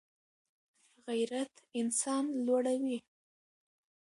[1.05, 2.99] غیرت انسان لوړوي